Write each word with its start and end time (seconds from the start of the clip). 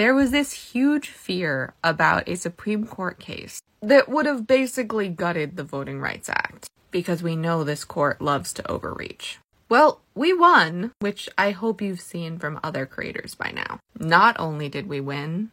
There 0.00 0.14
was 0.14 0.30
this 0.30 0.72
huge 0.72 1.10
fear 1.10 1.74
about 1.84 2.26
a 2.26 2.34
Supreme 2.34 2.86
Court 2.86 3.18
case 3.18 3.60
that 3.82 4.08
would 4.08 4.24
have 4.24 4.46
basically 4.46 5.10
gutted 5.10 5.58
the 5.58 5.62
Voting 5.62 6.00
Rights 6.00 6.30
Act 6.30 6.70
because 6.90 7.22
we 7.22 7.36
know 7.36 7.64
this 7.64 7.84
court 7.84 8.22
loves 8.22 8.54
to 8.54 8.66
overreach. 8.66 9.40
Well, 9.68 10.00
we 10.14 10.32
won, 10.32 10.92
which 11.00 11.28
I 11.36 11.50
hope 11.50 11.82
you've 11.82 12.00
seen 12.00 12.38
from 12.38 12.58
other 12.64 12.86
creators 12.86 13.34
by 13.34 13.50
now. 13.50 13.78
Not 13.98 14.40
only 14.40 14.70
did 14.70 14.88
we 14.88 15.00
win, 15.02 15.50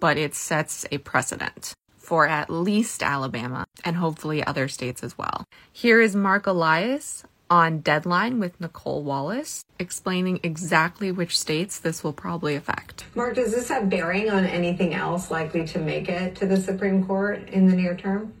but 0.00 0.18
it 0.18 0.34
sets 0.34 0.84
a 0.90 0.98
precedent 0.98 1.72
for 1.96 2.26
at 2.26 2.50
least 2.50 3.00
Alabama 3.00 3.64
and 3.84 3.94
hopefully 3.94 4.42
other 4.42 4.66
states 4.66 5.04
as 5.04 5.16
well. 5.16 5.44
Here 5.72 6.00
is 6.00 6.16
Mark 6.16 6.48
Elias 6.48 7.22
on 7.54 7.78
Deadline 7.78 8.40
with 8.40 8.60
Nicole 8.60 9.04
Wallace 9.04 9.64
explaining 9.78 10.40
exactly 10.42 11.12
which 11.12 11.38
states 11.38 11.78
this 11.78 12.02
will 12.02 12.12
probably 12.12 12.56
affect. 12.56 13.04
Mark, 13.14 13.36
does 13.36 13.54
this 13.54 13.68
have 13.68 13.88
bearing 13.88 14.28
on 14.28 14.44
anything 14.44 14.92
else 14.92 15.30
likely 15.30 15.64
to 15.68 15.78
make 15.78 16.08
it 16.08 16.34
to 16.34 16.46
the 16.46 16.56
Supreme 16.56 17.06
Court 17.06 17.48
in 17.48 17.68
the 17.68 17.76
near 17.76 17.96
term? 17.96 18.32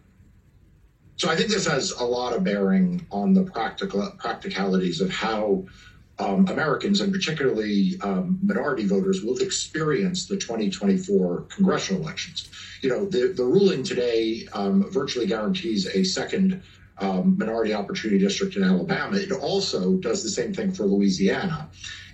So 1.14 1.30
I 1.30 1.36
think 1.36 1.48
this 1.48 1.64
has 1.68 1.92
a 1.92 2.02
lot 2.02 2.32
of 2.32 2.42
bearing 2.42 3.06
on 3.12 3.34
the 3.34 3.44
practical 3.44 4.10
practicalities 4.18 5.00
of 5.00 5.10
how 5.10 5.64
um, 6.18 6.48
Americans, 6.48 7.00
and 7.00 7.12
particularly 7.12 7.94
um, 8.02 8.40
minority 8.42 8.84
voters, 8.84 9.22
will 9.22 9.38
experience 9.38 10.26
the 10.26 10.36
2024 10.36 11.42
congressional 11.42 12.02
elections. 12.02 12.48
You 12.82 12.88
know, 12.88 13.04
the, 13.04 13.28
the 13.28 13.44
ruling 13.44 13.84
today 13.84 14.48
um, 14.52 14.90
virtually 14.90 15.26
guarantees 15.26 15.86
a 15.86 16.02
second 16.02 16.64
um, 16.98 17.36
minority 17.38 17.74
opportunity 17.74 18.18
district 18.18 18.56
in 18.56 18.62
Alabama. 18.62 19.16
It 19.16 19.32
also 19.32 19.94
does 19.94 20.22
the 20.22 20.28
same 20.28 20.54
thing 20.54 20.72
for 20.72 20.84
Louisiana 20.84 21.68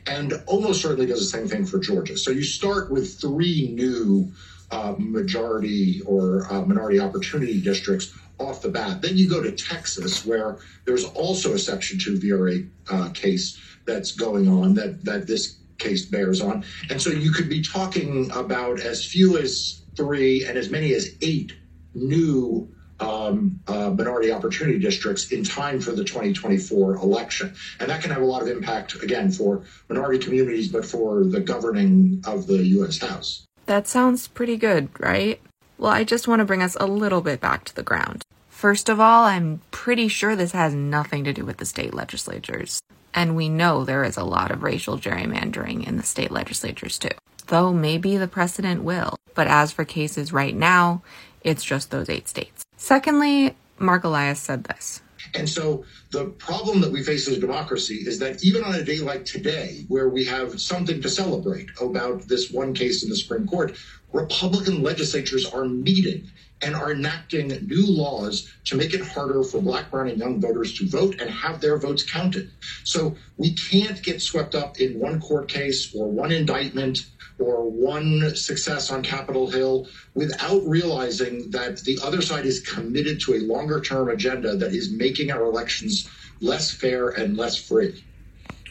and 0.07 0.33
almost 0.47 0.83
certainly 0.83 1.07
does 1.07 1.21
the 1.21 1.39
same 1.39 1.49
thing 1.49 1.67
for 1.67 1.79
Georgia. 1.79 2.17
So 2.17 2.31
you 2.31 2.43
start 2.43 2.91
with 2.91 3.21
three 3.21 3.71
new 3.73 4.33
uh, 4.71 4.95
majority 4.99 6.01
or 6.07 6.51
uh, 6.51 6.63
minority 6.63 7.01
opportunity 7.01 7.61
districts 7.61 8.15
off 8.39 8.63
the 8.63 8.69
bat. 8.69 9.03
Then 9.03 9.17
you 9.17 9.29
go 9.29 9.43
to 9.43 9.53
Texas, 9.53 10.25
where 10.25 10.59
there's 10.85 11.05
also 11.05 11.55
a 11.55 11.59
Section 11.59 11.99
2 11.99 12.19
VRA 12.19 12.69
uh, 12.91 13.11
case 13.11 13.61
that's 13.85 14.13
going 14.13 14.49
on 14.49 14.75
that, 14.75 15.05
that 15.05 15.27
this 15.27 15.57
case 15.79 16.07
bears 16.07 16.41
on. 16.41 16.65
And 16.89 17.01
so 17.01 17.11
you 17.11 17.31
could 17.33 17.49
be 17.49 17.63
talking 17.63 18.31
about 18.33 18.81
as 18.81 19.05
few 19.05 19.39
as 19.39 19.83
three 19.97 20.45
and 20.47 20.57
as 20.57 20.71
many 20.71 20.95
as 20.95 21.17
eight 21.23 21.53
new 21.95 22.73
um, 23.01 23.61
uh, 23.67 23.91
minority 23.91 24.31
opportunity 24.31 24.79
districts 24.79 25.33
in 25.33 25.43
time 25.45 25.81
for 25.81 25.93
the 25.93 26.05
2024 26.05 26.97
election. 26.97 27.55
And 27.79 27.91
that 27.91 28.03
can 28.03 28.11
have 28.11 28.23
a 28.23 28.27
lot 28.27 28.43
of 28.43 28.49
impact, 28.49 29.03
again, 29.03 29.31
for 29.31 29.65
minority 29.89 30.19
communities, 30.19 30.69
but 30.69 30.85
for 30.85 31.25
the 31.25 31.41
governing 31.41 32.23
of 32.27 32.47
the 32.47 32.59
U.S. 32.79 32.99
House. 32.99 33.47
That 33.67 33.87
sounds 33.87 34.29
pretty 34.29 34.57
good, 34.57 34.89
right? 34.99 35.41
Well, 35.79 35.93
I 35.93 36.05
just 36.05 36.29
want 36.29 36.41
to 36.41 36.45
bring 36.45 36.63
us 36.63 36.77
a 36.79 36.87
little 36.87 37.21
bit 37.21 37.41
back 37.41 37.65
to 37.65 37.75
the 37.75 37.83
ground. 37.83 38.25
First 38.49 38.89
of 38.89 39.01
all, 39.01 39.25
I'm 39.25 39.63
pretty 39.71 40.09
sure 40.09 40.37
this 40.37 40.53
has 40.53 40.75
nothing 40.75 41.25
to 41.25 41.33
do 41.33 41.47
with 41.47 41.57
the 41.57 41.65
state 41.65 41.95
legislatures. 41.95 42.83
And 43.15 43.35
we 43.35 43.49
know 43.49 43.85
there 43.85 44.05
is 44.05 44.17
a 44.17 44.25
lot 44.25 44.51
of 44.51 44.63
racial 44.63 44.99
gerrymandering 44.99 45.87
in 45.87 45.97
the 45.97 46.03
state 46.03 46.31
legislatures 46.31 46.99
too. 46.99 47.09
Though 47.47 47.73
maybe 47.73 48.17
the 48.17 48.29
precedent 48.29 48.83
will. 48.83 49.17
But 49.35 49.47
as 49.47 49.73
for 49.73 49.85
cases 49.85 50.33
right 50.33 50.55
now, 50.55 51.03
it's 51.43 51.65
just 51.65 51.91
those 51.91 52.11
eight 52.11 52.29
states. 52.29 52.65
Secondly, 52.81 53.55
Mark 53.79 54.05
Elias 54.05 54.41
said 54.41 54.65
this. 54.65 55.03
And 55.35 55.47
so 55.47 55.85
the 56.13 56.25
problem 56.25 56.81
that 56.81 56.91
we 56.91 57.05
face 57.05 57.29
as 57.29 57.37
a 57.37 57.41
democracy 57.41 57.97
is 58.07 58.19
that 58.21 58.43
even 58.43 58.65
on 58.65 58.75
a 58.75 58.83
day 58.83 59.01
like 59.01 59.27
today, 59.27 59.85
where 59.89 60.09
we 60.09 60.25
have 60.25 60.59
something 60.59 61.03
to 61.03 61.09
celebrate 61.11 61.69
about 61.79 62.23
this 62.27 62.51
one 62.51 62.73
case 62.73 63.05
in 63.05 63.11
the 63.11 63.17
Supreme 63.17 63.47
Court, 63.47 63.77
Republican 64.13 64.83
legislatures 64.83 65.45
are 65.45 65.67
meeting 65.67 66.31
and 66.63 66.75
are 66.75 66.93
enacting 66.93 67.49
new 67.67 67.87
laws 67.87 68.51
to 68.65 68.77
make 68.77 68.95
it 68.95 69.07
harder 69.07 69.43
for 69.43 69.61
black, 69.61 69.91
brown, 69.91 70.09
and 70.09 70.19
young 70.19 70.41
voters 70.41 70.73
to 70.79 70.89
vote 70.89 71.21
and 71.21 71.29
have 71.29 71.61
their 71.61 71.77
votes 71.77 72.03
counted. 72.03 72.51
So 72.85 73.15
we 73.37 73.55
can't 73.55 74.03
get 74.03 74.23
swept 74.23 74.55
up 74.55 74.81
in 74.81 74.99
one 74.99 75.21
court 75.21 75.49
case 75.49 75.95
or 75.95 76.11
one 76.11 76.33
indictment 76.33 77.05
or 77.41 77.69
one 77.71 78.35
success 78.37 78.91
on 78.91 79.03
Capitol 79.03 79.51
Hill 79.51 79.89
without 80.15 80.63
realizing 80.67 81.51
that 81.51 81.79
the 81.81 81.99
other 82.03 82.23
side 82.23 82.47
is 82.47 82.61
committed 82.61 83.21
to 83.23 83.35
a 83.35 83.41
longer 83.41 83.81
term 83.81 84.09
agenda 84.09 84.57
that 84.57 84.73
is 84.73 84.91
making 84.91 85.31
our 85.31 85.45
elections 85.45 86.09
less 86.41 86.71
fair 86.71 87.09
and 87.11 87.37
less 87.37 87.57
free. 87.57 88.05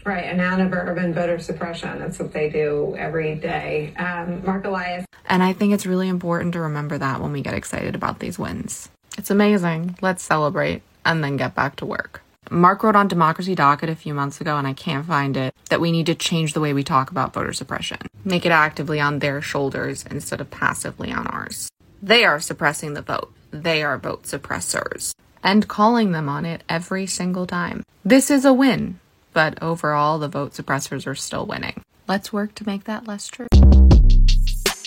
Right, 0.06 0.25
and 0.25 0.40
out 0.40 0.59
of 0.59 0.72
urban 0.74 1.13
voter 1.13 1.40
suppression. 1.40 2.00
That's 2.00 2.19
what 2.19 2.31
they 2.31 2.50
do 2.50 2.96
every 2.97 3.35
day. 3.35 3.94
Um, 3.97 4.44
Mark 4.46 4.66
Elias. 4.66 5.06
And 5.25 5.44
I 5.44 5.53
think 5.53 5.74
it's 5.74 5.86
really 5.86 6.07
important 6.07 6.53
to 6.53 6.62
remember 6.62 6.97
that 6.97 7.22
when 7.22 7.31
we 7.31 7.41
get 7.41 7.53
excited 7.53 7.96
about 7.96 8.19
these 8.19 8.40
wins. 8.40 8.90
It's 9.18 9.30
amazing. 9.30 9.97
Let's 10.01 10.24
celebrate 10.24 10.81
and 11.06 11.24
then 11.24 11.38
get 11.38 11.53
back 11.53 11.75
to 11.78 11.86
work. 11.86 12.24
Mark 12.50 12.84
wrote 12.84 12.96
on 12.96 13.08
Democracy 13.08 13.56
Docket 13.56 13.90
a 13.90 13.96
few 13.96 14.14
months 14.14 14.42
ago, 14.42 14.58
and 14.58 14.68
I 14.68 14.74
can't 14.74 15.06
find 15.06 15.38
it, 15.38 15.54
that 15.70 15.82
we 15.82 15.92
need 15.92 16.08
to 16.08 16.16
change 16.16 16.54
the 16.54 16.60
way 16.60 16.74
we 16.74 16.84
talk 16.84 17.12
about 17.12 17.34
voter 17.34 17.54
suppression. 17.54 18.00
Make 18.24 18.46
it 18.46 18.52
actively 18.52 19.00
on 19.00 19.20
their 19.20 19.42
shoulders 19.42 20.06
instead 20.10 20.42
of 20.42 20.50
passively 20.50 21.12
on 21.12 21.28
ours. 21.28 21.70
They 22.02 22.26
are 22.26 22.40
suppressing 22.40 22.94
the 22.94 23.02
vote. 23.02 23.32
They 23.52 23.84
are 23.84 23.98
vote 23.98 24.24
suppressors. 24.24 25.14
And 25.44 25.68
calling 25.68 26.12
them 26.12 26.28
on 26.28 26.46
it 26.46 26.64
every 26.68 27.08
single 27.08 27.48
time. 27.48 27.84
This 28.04 28.30
is 28.30 28.46
a 28.46 28.54
win 28.54 29.00
but 29.34 29.62
overall, 29.62 30.20
the 30.20 30.28
vote 30.28 30.52
suppressors 30.52 31.08
are 31.08 31.16
still 31.16 31.46
winning. 31.46 31.81
Let's 32.08 32.34
work 32.34 32.56
to 32.56 32.66
make 32.66 32.86
that 32.86 33.08
less 33.08 33.28
true. 33.28 33.48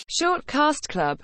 Short 0.09 0.47
Cast 0.47 0.89
Club 0.89 1.19